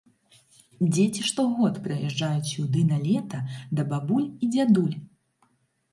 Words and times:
Дзеці 0.93 1.21
штогод 1.31 1.77
прыязджаюць 1.83 2.51
сюды 2.53 2.81
на 2.91 2.97
лета 3.07 3.45
да 3.81 3.87
бабуль 3.95 4.29
і 4.29 4.45
дзядуль. 4.57 4.95